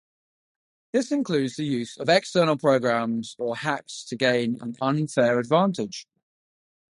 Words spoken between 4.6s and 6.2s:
unfair advantage.